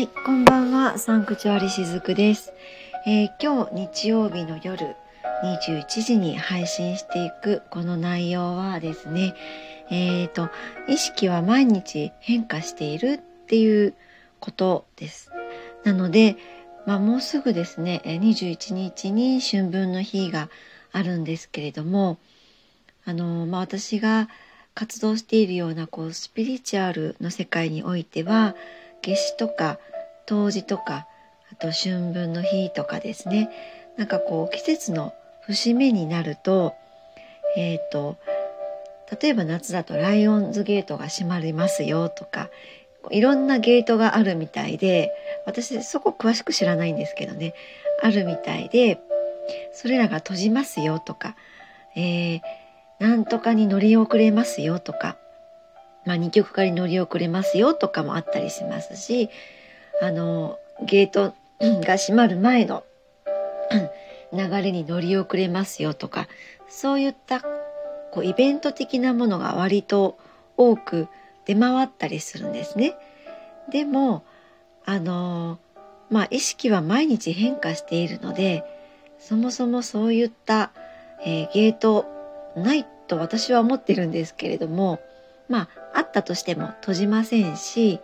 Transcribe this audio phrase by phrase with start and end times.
[0.00, 2.54] はい、こんばんは、サンクチュアリしずくです、
[3.06, 4.96] えー今日日曜日の夜
[5.44, 9.34] 21時に配信していくこの内容はですね、
[9.90, 10.48] えーと、
[10.88, 13.92] 意識は毎日変化しているっていう
[14.40, 15.30] ことです。
[15.84, 16.38] なので、
[16.86, 20.48] まあ、もうすぐですね、21日に春分の日が
[20.92, 22.16] あるんですけれども、
[23.04, 24.30] あのまあ、私が
[24.74, 28.56] 活動しているようなこうスピリチュアルの世界においては
[29.02, 29.78] 夏至とか
[30.26, 31.06] 冬至とか
[31.52, 33.50] あと春分の日とかですね。
[33.96, 36.74] なんかこう季節の節目になると
[37.56, 38.16] えっ、と
[39.20, 42.48] 例えば夏だとライオンズゲートが閉まりますよとか
[43.10, 45.10] いろんなゲートがあるみたいで
[45.46, 47.54] 私そこ詳しく知らないんですけどね
[48.02, 49.00] あるみたいで
[49.72, 51.34] それらが閉じますよとか、
[51.96, 52.40] えー
[53.00, 55.16] なんとかに乗り遅れますよとか、
[56.06, 59.28] まあ、二極化に乗り遅れますよとかもあったりしますし
[60.00, 62.84] あのゲート が閉まる前の
[64.32, 66.28] 流れに乗り遅れますよとか
[66.68, 70.18] そういったこうイベント的なものが割と
[70.56, 71.08] 多く
[71.46, 72.94] 出回ったりするんですね。
[73.70, 74.24] でも
[74.84, 75.58] あの
[76.10, 78.64] まあ意識は毎日変化しているので
[79.18, 80.72] そもそもそういった、
[81.24, 82.06] えーゲート
[82.56, 85.00] ないと私は思ってるんですけれども
[85.50, 88.00] まああったとしても閉じませんし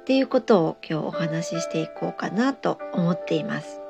[0.00, 3.80] っていうことを今日お話ししていこうかなと思っています。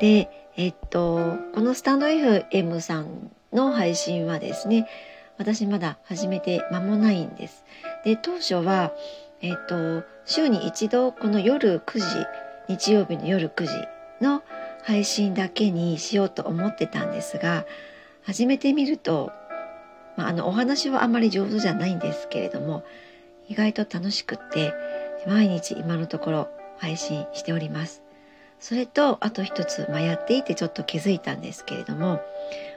[0.00, 4.88] でえっとこのスタンド FM さんの配信はですね
[5.36, 7.64] 私まだ始めて間もないんです。
[8.04, 8.92] で当初は
[9.42, 12.04] えっと週に一度この夜9時
[12.68, 13.72] 日曜日の夜9時
[14.20, 14.42] の
[14.84, 17.66] 配信だけにしようと思ってたんですが
[18.22, 19.32] 始めてみると、
[20.16, 22.84] まあ、あのお話はあまり上手じゃないんですけれども
[23.48, 24.72] 意外と楽しくって
[25.26, 26.48] 毎日今のところ
[26.78, 28.02] 配信しております。
[28.60, 32.22] それとあと一つ、まあ、やっていてちょっと気づいたんですけれども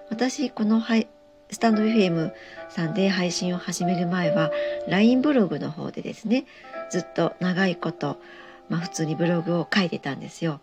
[0.09, 2.34] 私このスタンド FM
[2.68, 4.52] さんで配信を始める前は
[4.90, 6.46] LINE ブログの方でですね
[6.90, 8.20] ずっと長いこと、
[8.68, 10.59] まあ、普通にブログを書いてたんですよ。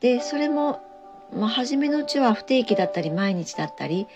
[0.00, 0.82] でそれも
[1.32, 4.06] まあ、初めのうちは不定期だったり毎日だったり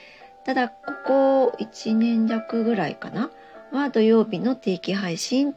[0.49, 3.31] ただここ1年弱ぐらいかな
[3.71, 5.55] は土曜日の定期配信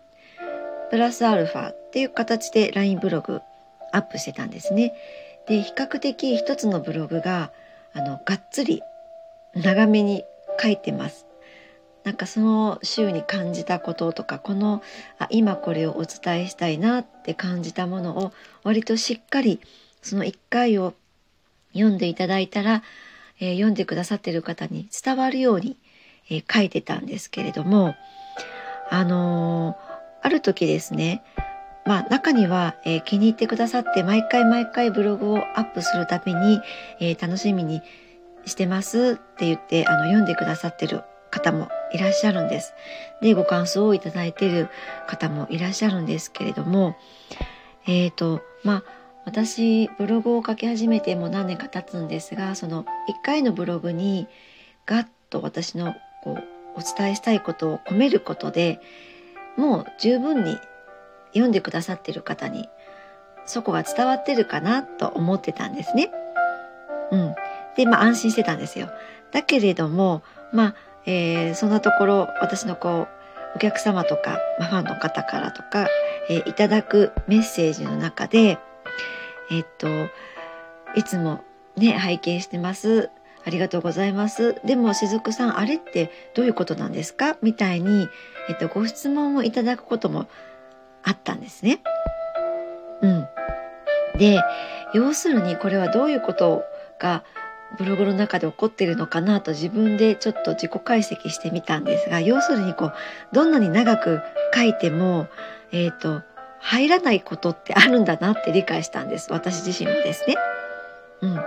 [0.90, 3.40] プラスアルファっていう形で LINE ブログ
[3.94, 4.94] アップしてたんですね。
[5.48, 7.54] で比較的一つのブログが
[7.94, 8.84] あのがっつり
[9.54, 10.26] 長めに
[10.62, 11.26] 書いてます。
[12.04, 14.84] なんかその週に感じたこととかこの
[15.20, 19.62] あ今これをお伝えしたいなって感じたものを割としっかり
[20.02, 20.96] その1回を
[21.72, 22.84] 読んでいただいたら、
[23.42, 25.76] えー読んでくださってる方に伝わるように、
[26.30, 27.96] えー書いてたんですけれども
[28.90, 29.92] あのー
[30.24, 31.24] ある時ですね
[31.86, 36.62] まあ中には、えー気に入ってくださって毎回毎回ブログをアップするたびに、
[37.02, 37.82] えー楽しみに
[38.46, 42.74] してますって言ってあの読んでくださってる方もいらっしゃるんです。
[43.22, 44.70] でご感想をいただいている
[45.08, 46.96] 方もいらっしゃるんですけれども
[47.88, 48.84] えっ、とまあ
[49.26, 52.88] 私ブログを書き始めてもう何年か経つんですがその1
[53.24, 54.28] 回のブログに
[54.86, 56.44] ガッと私のこう
[56.76, 58.80] お伝えしたいことを込めることで
[59.58, 60.58] もう十分に
[61.34, 62.68] 読んでくださってる方に
[63.46, 66.12] そこが伝わってるかなと思ってたんですね。
[67.12, 67.36] うん、
[67.76, 68.90] でまあ安心してたんですよ。
[69.32, 73.08] だけれどもまあ、えーそんなところ私のこ
[73.54, 75.88] うお客様とか、まあ、ファンの方からとか、
[76.30, 78.60] えーいただくメッセージの中で
[79.52, 79.88] えっと、
[80.96, 81.44] いつも
[81.76, 83.10] ね、拝見してます。
[83.46, 84.56] ありがとうございます。
[84.66, 87.38] でも、しずくさん、あれってどういうことなんですか？
[87.42, 88.08] みたいに、
[88.50, 90.28] えっと、ご質問をいただくことも
[91.04, 91.82] あったんですね。
[93.02, 93.28] うん。
[94.18, 94.40] で、
[94.94, 96.64] 要するにこれはどういうこと
[97.00, 97.24] が
[97.78, 102.94] ブログの中で起こっているのかなと自分でちょっと自己解析してみたんですが、要するにこう、
[103.32, 104.22] どんなに長く
[104.54, 105.28] 書いても、
[105.72, 106.22] えっ、と、
[106.62, 109.32] 入らないことってあるんだなって理解したんです。
[109.32, 110.36] 私自身もですね。
[111.22, 111.36] うん。
[111.36, 111.44] は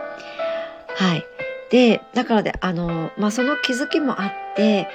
[1.17, 1.25] い。
[1.71, 4.89] で、だからで、あの、まあ、その気づきもあって、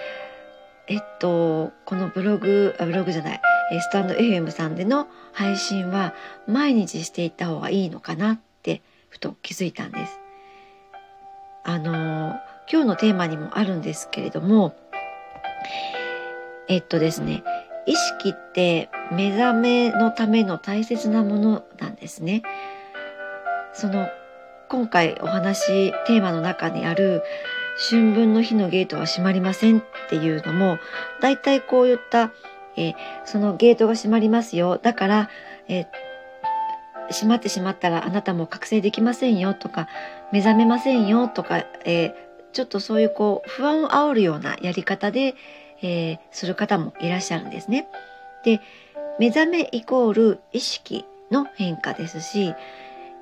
[0.88, 3.42] えっと、このブログ、ブログじゃない、
[3.82, 6.14] スタンド FM さんでの配信は
[6.48, 10.20] 毎日していった方がいいのかなって、ふと気づいたんです。
[11.64, 12.36] あの、
[12.72, 14.76] 今日のテーマにもあるんですけれども、
[16.68, 17.44] えっとですね、
[17.90, 22.44] 意識って目覚めのための大切なものなんですね。
[23.74, 24.08] その
[24.68, 27.24] 今回お話テーマの中にある
[27.90, 30.78] 春分の日のゲートは閉まりませんっていうのも
[31.20, 32.32] だいたいこういった、
[32.78, 32.94] え
[33.26, 35.30] そのゲートが閉まりますよだから、
[35.68, 35.88] え、
[37.10, 39.88] 閉まってしまったらあなたも覚醒できませんよとか
[40.32, 42.14] 目覚めませんよとか、え、
[42.54, 45.34] ちょっとそういうこう不安を煽るようなやり方で、
[45.82, 47.88] えー、する方もいらっしゃるんですね。
[48.44, 48.62] で
[49.20, 52.54] 目覚めイコール意識の変化ですし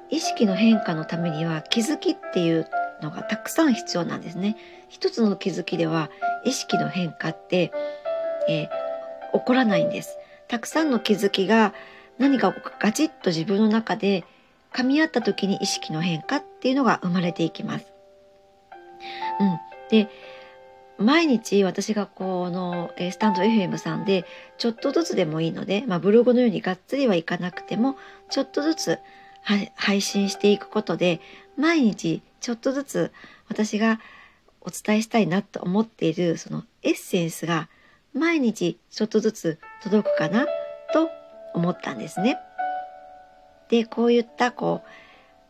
[0.09, 2.68] 意識の変化のためには気づきっていう
[3.01, 4.56] のがたくさん必要なんですね。
[4.89, 6.09] 一つの気づきでは
[6.45, 7.71] 意識の変化って、
[8.48, 10.18] えー、起こらないんです。
[10.48, 11.74] たくさんの気づきが
[12.18, 14.24] 何かガチッと自分の中で
[14.74, 17.86] 噛み合った時に意識の変化っていうのが生まれていきます。
[19.39, 19.59] うん、
[19.89, 20.09] で
[20.99, 24.25] 毎日私がこのスタンド FM さんで
[24.57, 27.97] ちょっとずつでもいいので、まあ、ブログのようにがっつりはいかなくても
[28.29, 28.99] ちょっとずつ
[29.75, 31.21] 配信していくことで
[31.57, 33.11] 毎日ちょっとずつ
[33.47, 33.99] 私が
[34.61, 37.69] お伝えしたいなと思っているそのエッセンスが
[38.13, 40.45] 毎日ちょっとずつ届くかな
[40.94, 41.09] と
[41.53, 42.38] 思ったんですね。
[43.69, 44.89] で、こういったこう、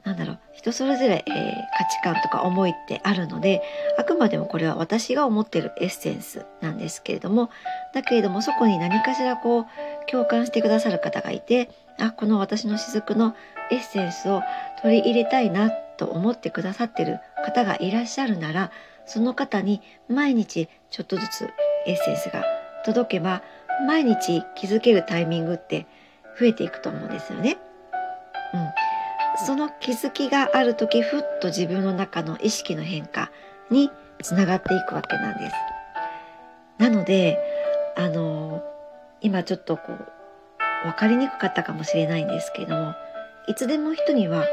[0.08, 1.34] なんだろう、人それぞれ、えー、
[1.78, 3.62] 価値観とか思いってあるので、
[3.98, 7.50] あくまでもこれは私が思ってるエッセンスなんですけれども、
[7.94, 9.66] だけれどもそこに何かしらこう、
[10.10, 11.70] 共感してくださる方がいて、
[12.00, 13.36] あ、この私の雫の
[13.70, 14.42] エッセンスを
[14.82, 18.72] 取り入れたいなと思ってくださってる方がいらっしゃるなら、
[19.06, 21.50] その方に毎日ちょっとずつ
[21.86, 22.46] エッセンスが
[22.86, 23.42] 届けば
[23.86, 25.86] 毎日気づけるタイミングって
[26.40, 27.58] 増えていくと思うんですよね。
[28.54, 28.87] うん、
[29.46, 33.32] その気づきがある時ふっと自分の中の意識の変化
[33.70, 33.92] に
[34.22, 35.56] つながっていくわけなんです。
[36.78, 37.40] なので
[37.96, 38.64] あの
[39.22, 42.94] 今ちょっとこう分かりにくかったかもしれないんですけれども
[43.48, 44.46] いつでも人には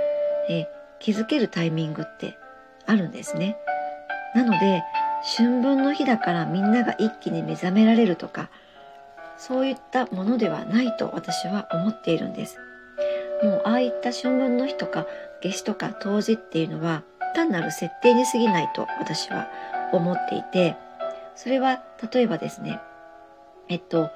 [0.48, 0.66] え
[1.00, 2.38] 気づけるタイミングって
[2.86, 3.56] あるんですね。
[4.34, 4.82] なので
[5.36, 8.50] 春分の日だからみんなが一気に目覚められるとか
[9.38, 12.58] そういったものではないと私は思っているんです
[13.42, 15.06] もうああいった春分の日とか
[15.42, 17.02] 夏至とか冬至っていうのは
[17.34, 19.48] 単なる設定に過ぎないと私は
[19.92, 20.76] 思っていて
[21.34, 21.82] それは
[22.12, 22.80] 例えばですね
[23.68, 24.10] えっと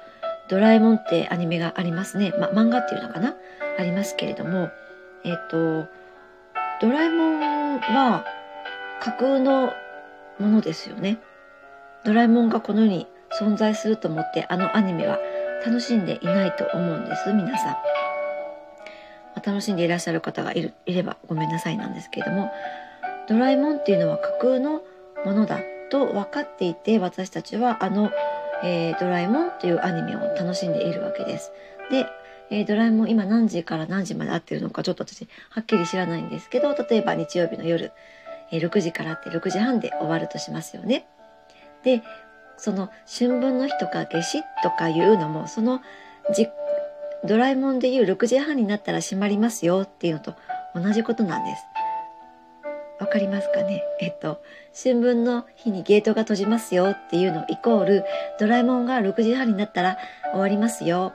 [0.47, 3.35] ドラえもんってアニメがありますね、ま、漫画っていうのかな？
[3.77, 4.69] ありますけれども
[5.23, 5.85] えっと
[6.81, 8.25] ドラえもんは
[9.01, 9.73] 架空の
[10.39, 11.19] ものですよね。
[12.05, 13.07] ドラえもんがこの世に
[13.39, 15.19] 存在すると思ってあのアニメは
[15.65, 17.98] 楽しんでいないと思うんです皆さん。
[19.49, 22.51] 楽しんでいらっしゃる方がいるいればごめんなさいなんですけれども
[23.27, 24.83] ドラえもんっていうのは架空の
[25.25, 25.59] ものだ
[25.89, 28.11] と分かっていて私たちはあの、
[28.63, 31.51] えー、ドラえもんというアニメを楽しんでいるわけです。
[31.89, 32.05] で、
[32.51, 37.91] えー、ドラえもん今何時から何時まで合ってるのかちょっと私はっきり知らないんですけど例えば日曜日の夜
[38.51, 41.05] え6時からって6時半で終わるとしますよね。
[41.83, 42.03] で、
[42.57, 45.81] その春分の日とか夏至とかいうのも、その
[46.33, 46.47] じ
[47.25, 50.35] ドラえもんでいう6時半になったら閉まりますよっていうのと
[50.73, 51.63] 同じことなんです。
[52.99, 53.83] わかりますかね？
[54.01, 54.41] えっと、
[54.73, 58.03] 春分の日にゲートが閉じますよっていうのイコール、
[58.39, 59.97] ドラえもんが6時半になったら
[60.31, 61.13] 終わりますよ。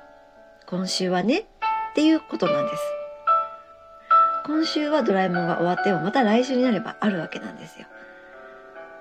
[0.66, 1.40] 今週はね？
[1.40, 1.44] っ
[1.94, 2.82] ていうことなんです。
[4.46, 7.86] 今週はドラえもんが終わってもまた来週になればあるわけなんですよ。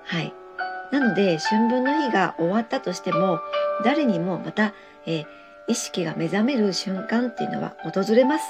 [0.04, 0.32] はい。
[0.92, 3.40] なので春分の日が終わったとしても
[3.84, 4.74] 誰にもまた、
[5.06, 5.26] えー、
[5.66, 8.44] 意識が目覚める瞬間っていうのは訪れます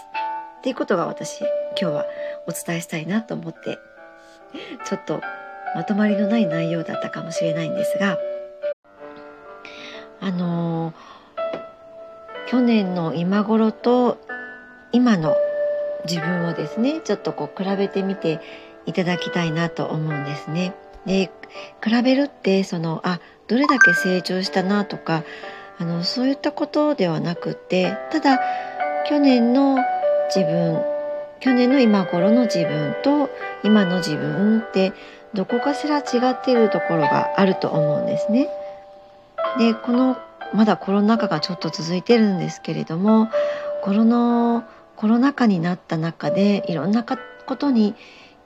[0.58, 2.04] っていうことが私今日は
[2.46, 3.78] お伝えしたいなと思って
[4.86, 5.20] ちょっと
[5.74, 8.18] まとまりのない内容だったかもしれないんですが
[10.20, 14.18] あのー、去年の今頃と
[14.92, 15.36] 今の
[16.06, 18.40] 自分をですねちょっとこう比べてみて
[18.86, 20.74] いただきたいなと思うんですね。
[21.06, 21.30] で
[21.82, 25.24] 比べるってそのあどれだけ成長したなとか
[25.78, 28.38] あのそういったことではなくてただ
[29.08, 29.78] 去年の
[30.34, 30.82] 自分
[31.40, 33.28] 去年の今頃の自分と
[33.64, 34.92] 今の自分って
[35.34, 38.48] どこかしら違っているところがあると思うんですね。
[39.58, 40.16] でこの
[40.54, 43.28] まだコロナ禍がちょっと続いてるんですけれども
[43.82, 44.66] コロナ
[44.96, 47.16] コロナ禍になった中でいろんなこ
[47.56, 47.94] とに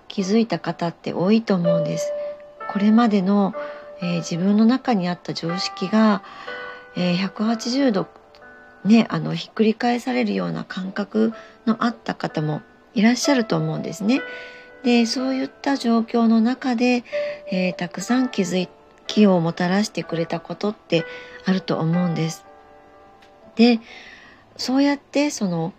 [0.08, 2.12] 気づいた方って多いと思うんです。
[2.72, 3.54] これまでの、
[4.00, 6.22] えー、自分の中にあった常識が、
[6.96, 8.08] えー、180度
[8.84, 11.32] ねあのひっくり返されるような感覚
[11.66, 12.62] のあった方も
[12.94, 14.22] いらっしゃると思うんですね。
[14.82, 17.04] でそういった状況の中で、
[17.50, 18.68] えー、たくさん気づ
[19.06, 21.04] きをもたらしてくれたことって
[21.44, 22.44] あると思うんです。
[23.56, 23.80] で
[24.56, 25.72] そうやってその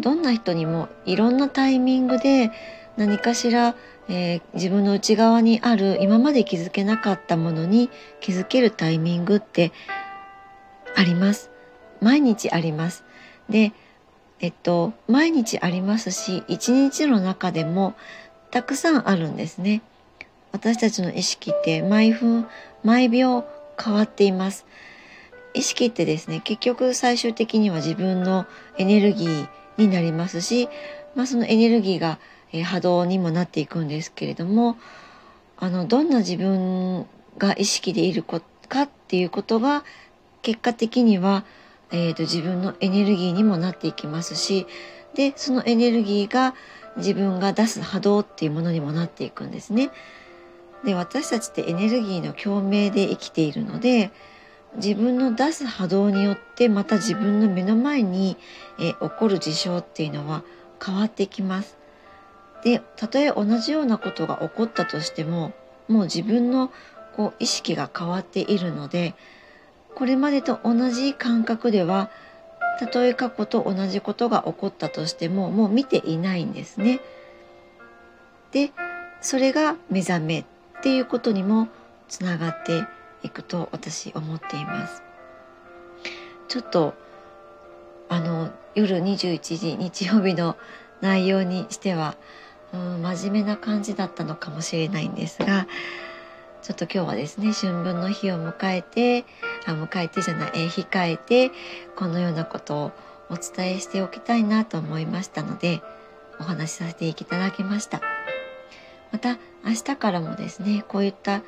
[0.00, 2.50] どんな人にもいろんなタイミングで
[2.96, 3.76] 何かしら、
[4.08, 9.72] えー、自分の内側にある今まで気づけなかったものに気づけるタイミングって
[10.98, 11.48] あります。
[12.00, 13.04] 毎日あります。
[13.48, 13.72] で、
[14.40, 17.94] えっと、毎日ありますし、一日の中でも
[18.50, 19.80] たくさんあるんですね。
[20.50, 22.48] 私たちの意識って毎分、
[22.82, 23.44] 毎秒
[23.80, 24.66] 変わっています。
[25.54, 30.68] 意識ってですね、結局最終的には自分のエネルギーになりますし、
[31.14, 32.18] まあ、そのエネルギーが、
[32.64, 34.78] 波動にもなっていくんですけれども、
[35.58, 38.38] あの、どんな自分が意識でいるか
[38.82, 39.84] っていうことが、
[40.42, 41.44] 結果的には、
[41.90, 44.66] えーと、自分のエネルギーにもなっていきますし
[45.14, 46.54] でそのエネルギーが
[46.96, 49.90] 自分が出す波動っていうものにもなっていくんですね。
[50.84, 54.12] で私たちってエネルギーの共鳴で生きているので
[54.76, 58.36] 自分の出す波動によってまた自分の目の前に、
[58.78, 60.44] え起こる事象っていうのは
[60.84, 61.78] 変わってきます。
[62.62, 65.52] でたとえ同じようなことが起こったとしても
[65.88, 66.72] もう自分の
[67.16, 69.14] こう意識が変わっているので
[69.94, 72.10] これまでと同じ感覚では
[72.78, 77.00] たとえ過去と同じことが起こったとしてももう見ていないんですね。
[78.52, 78.70] で
[79.20, 80.44] それが目覚めっ
[80.82, 81.68] ていうことにも
[82.08, 82.84] つながって
[83.22, 85.02] いくと私思っています。
[86.46, 86.94] ちょっと
[88.08, 90.56] あの夜21時日曜日の
[91.00, 92.16] 内容にしては
[92.72, 95.66] うん真面目な感じだったのかもしれないんですが
[96.62, 99.24] ちょっと今日はですね春分の日を迎えて
[99.66, 101.50] あ迎えてじゃない、え、控えて
[101.96, 102.92] このようなことを
[103.30, 105.82] お伝えしておきたいなと思いましたので
[106.40, 108.00] お話しさせていただきました。
[109.12, 111.42] また明日からもですねこういった、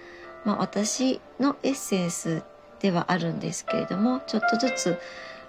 [0.44, 2.42] まあ、私のエッセンス
[2.80, 4.98] ではあるんですけれどもちょっとずつ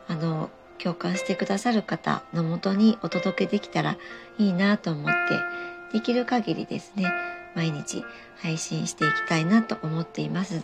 [0.08, 3.98] あの共感してくださる方のもとにお届けできたら
[4.38, 5.12] いいなと思って
[5.94, 7.06] できる限りですね
[7.56, 8.04] 毎日
[8.42, 10.56] 配信していきたいなと思っています。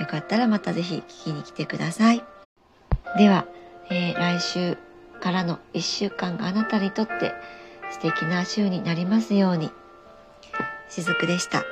[0.00, 2.24] よかったらまた是非聞きに来てください。
[3.16, 3.46] では、
[3.90, 4.76] えー、来週
[5.20, 7.32] からの1週間があなたにとって
[7.92, 9.70] 素敵な週になりますように。
[10.88, 11.64] しずくでした。